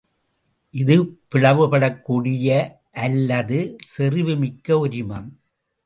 [0.73, 0.95] இது
[1.35, 2.47] பிளவுபடக்கூடிய
[2.99, 3.59] அல்லது
[3.83, 5.29] செறிவு மிக்க ஒரிமம்.